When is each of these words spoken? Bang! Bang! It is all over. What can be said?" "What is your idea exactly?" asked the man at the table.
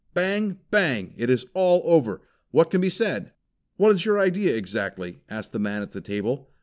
Bang! 0.15 0.57
Bang! 0.71 1.13
It 1.15 1.29
is 1.29 1.45
all 1.53 1.83
over. 1.85 2.23
What 2.49 2.71
can 2.71 2.81
be 2.81 2.89
said?" 2.89 3.33
"What 3.77 3.91
is 3.91 4.03
your 4.03 4.17
idea 4.19 4.55
exactly?" 4.57 5.19
asked 5.29 5.51
the 5.51 5.59
man 5.59 5.83
at 5.83 5.91
the 5.91 6.01
table. 6.01 6.49